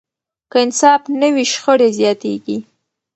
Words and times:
که 0.51 0.57
انصاف 0.65 1.01
نه 1.21 1.27
وي، 1.33 1.45
شخړې 1.53 1.89
زیاتېږي. 1.99 2.57